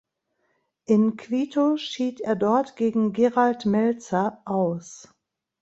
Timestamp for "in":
0.85-1.15